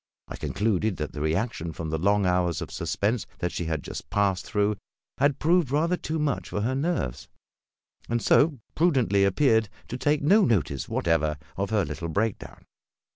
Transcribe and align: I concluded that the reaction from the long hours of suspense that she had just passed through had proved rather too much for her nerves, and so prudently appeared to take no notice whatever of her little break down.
I 0.27 0.35
concluded 0.35 0.97
that 0.97 1.11
the 1.13 1.21
reaction 1.21 1.73
from 1.73 1.91
the 1.91 1.99
long 1.99 2.25
hours 2.25 2.59
of 2.59 2.71
suspense 2.71 3.27
that 3.37 3.51
she 3.51 3.65
had 3.65 3.83
just 3.83 4.09
passed 4.09 4.47
through 4.47 4.77
had 5.19 5.37
proved 5.37 5.69
rather 5.69 5.95
too 5.95 6.17
much 6.17 6.49
for 6.49 6.61
her 6.61 6.73
nerves, 6.73 7.27
and 8.09 8.19
so 8.19 8.57
prudently 8.73 9.23
appeared 9.23 9.69
to 9.89 9.97
take 9.99 10.23
no 10.23 10.43
notice 10.43 10.89
whatever 10.89 11.37
of 11.55 11.69
her 11.69 11.85
little 11.85 12.09
break 12.09 12.39
down. 12.39 12.65